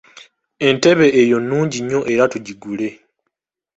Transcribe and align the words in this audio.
Entebe 0.67 1.07
eyo 1.21 1.37
nnungi 1.41 1.77
nnyo 1.81 1.99
era 2.13 2.23
tugigule. 2.31 2.87